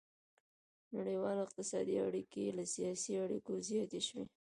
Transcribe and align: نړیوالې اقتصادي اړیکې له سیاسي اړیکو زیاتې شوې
نړیوالې 0.95 1.41
اقتصادي 1.45 1.95
اړیکې 2.07 2.55
له 2.57 2.63
سیاسي 2.75 3.13
اړیکو 3.25 3.51
زیاتې 3.69 3.99
شوې 4.07 4.25